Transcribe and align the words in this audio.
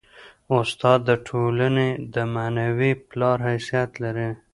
استاد 0.57 0.99
د 1.09 1.11
ټولني 1.27 1.89
د 2.13 2.15
معنوي 2.33 2.91
پلار 3.09 3.37
حیثیت 3.47 3.91
لري. 4.03 4.29